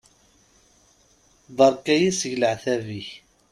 Beṛka-yi 1.57 2.11
seg 2.19 2.33
leɛtab-ik! 2.41 3.09